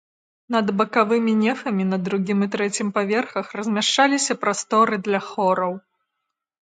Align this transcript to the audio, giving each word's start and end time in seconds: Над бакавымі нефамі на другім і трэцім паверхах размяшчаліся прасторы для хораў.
Над 0.53 0.69
бакавымі 0.79 1.33
нефамі 1.41 1.85
на 1.91 1.99
другім 2.07 2.39
і 2.45 2.49
трэцім 2.55 2.87
паверхах 2.95 3.45
размяшчаліся 3.59 4.39
прасторы 4.47 4.95
для 5.09 5.19
хораў. 5.31 5.73